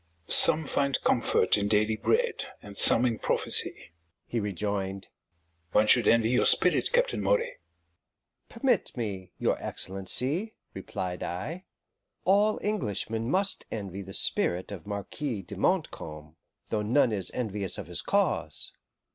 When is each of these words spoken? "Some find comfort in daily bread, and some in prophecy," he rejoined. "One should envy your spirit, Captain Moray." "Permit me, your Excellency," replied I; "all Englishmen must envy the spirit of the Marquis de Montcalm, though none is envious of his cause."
"Some 0.27 0.65
find 0.65 0.99
comfort 1.03 1.59
in 1.59 1.67
daily 1.67 1.95
bread, 1.95 2.45
and 2.59 2.75
some 2.75 3.05
in 3.05 3.19
prophecy," 3.19 3.91
he 4.25 4.39
rejoined. 4.39 5.09
"One 5.73 5.85
should 5.85 6.07
envy 6.07 6.29
your 6.31 6.47
spirit, 6.47 6.91
Captain 6.91 7.21
Moray." 7.21 7.57
"Permit 8.49 8.97
me, 8.97 9.29
your 9.37 9.61
Excellency," 9.61 10.55
replied 10.73 11.21
I; 11.21 11.65
"all 12.25 12.59
Englishmen 12.63 13.29
must 13.29 13.67
envy 13.71 14.01
the 14.01 14.13
spirit 14.15 14.71
of 14.71 14.85
the 14.85 14.89
Marquis 14.89 15.43
de 15.43 15.55
Montcalm, 15.55 16.35
though 16.69 16.81
none 16.81 17.11
is 17.11 17.29
envious 17.35 17.77
of 17.77 17.85
his 17.85 18.01
cause." 18.01 18.71